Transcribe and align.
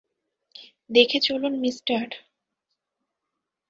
দেখে 0.89 1.19
চলুন, 1.19 1.53
মিস্টার! 1.59 2.07